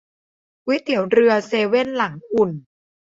[0.63, 2.51] ก๋วยเตี๋ยวเรือเซเว่นหลังอุ่น